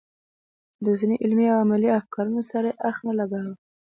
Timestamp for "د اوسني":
0.83-1.15